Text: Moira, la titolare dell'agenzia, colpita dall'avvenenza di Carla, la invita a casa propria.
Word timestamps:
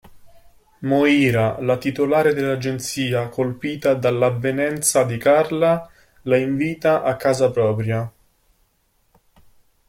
Moira, 0.81 1.59
la 1.61 1.77
titolare 1.77 2.33
dell'agenzia, 2.33 3.27
colpita 3.29 3.93
dall'avvenenza 3.93 5.03
di 5.03 5.15
Carla, 5.17 5.87
la 6.23 6.37
invita 6.37 7.03
a 7.03 7.15
casa 7.17 7.51
propria. 7.51 8.11